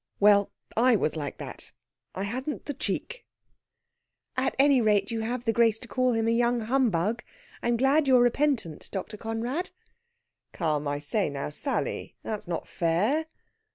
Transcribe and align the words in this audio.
Well, 0.19 0.49
I 0.75 0.95
was 0.95 1.15
like 1.15 1.37
that. 1.37 1.73
I 2.15 2.23
hadn't 2.23 2.65
the 2.65 2.73
cheek." 2.73 3.23
"At 4.35 4.55
any 4.57 4.81
rate, 4.81 5.11
you 5.11 5.19
have 5.19 5.45
the 5.45 5.53
grace 5.53 5.77
to 5.77 5.87
call 5.87 6.13
him 6.13 6.27
a 6.27 6.31
young 6.31 6.61
humbug. 6.61 7.21
I'm 7.61 7.77
glad 7.77 8.07
you're 8.07 8.23
repentant, 8.23 8.89
Dr. 8.89 9.15
Conrad." 9.15 9.69
"Come 10.53 10.87
I 10.87 10.97
say, 10.97 11.29
now 11.29 11.51
Sally! 11.51 12.15
That's 12.23 12.47
not 12.47 12.67
fair." 12.67 13.27